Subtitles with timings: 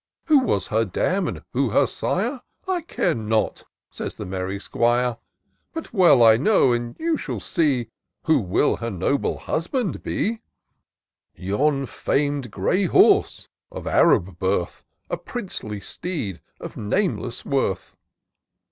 [0.29, 5.17] "Who was her dam, or who her sire, I care not," says the merry 'Squire:"
[5.75, 7.91] But well I know, and you shall see,
[8.23, 10.41] Who will her noble husband be;
[11.35, 17.95] Yon fam'd grey horse, of Arab birth, A princely steed, of nameless worth."